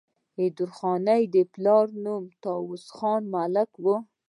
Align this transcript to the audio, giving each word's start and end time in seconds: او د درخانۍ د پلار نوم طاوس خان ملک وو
او 0.37 0.43
د 0.43 0.43
درخانۍ 0.57 1.23
د 1.33 1.35
پلار 1.53 1.85
نوم 2.05 2.23
طاوس 2.43 2.85
خان 2.97 3.21
ملک 3.33 3.69
وو 3.83 3.95